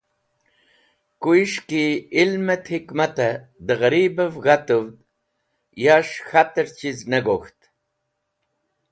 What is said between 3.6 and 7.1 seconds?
dẽ ghẽribẽv g̃hatuvd yas̃h k̃hatẽr chiz